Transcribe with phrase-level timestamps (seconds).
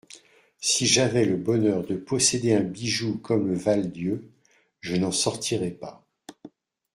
[0.59, 4.31] Si j'avais le bonheur de posséder un bijou comme le Val-Dieu,
[4.79, 6.07] je n'en sortirais pas.